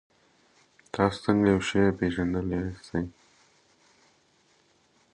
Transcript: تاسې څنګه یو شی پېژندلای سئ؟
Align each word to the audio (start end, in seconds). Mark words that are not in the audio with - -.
تاسې 0.93 1.17
څنګه 1.23 1.45
یو 1.51 1.59
شی 1.67 1.83
پېژندلای 1.97 2.65
سئ؟ 2.87 3.03